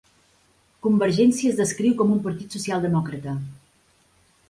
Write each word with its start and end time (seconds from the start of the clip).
Convergencia 0.85 1.51
es 1.53 1.61
descriu 1.61 1.95
com 2.01 2.17
un 2.17 2.25
partit 2.27 2.59
socialdemòcrata. 2.59 3.39